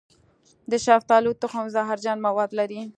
[0.71, 2.81] د شفتالو تخم زهرجن مواد لري.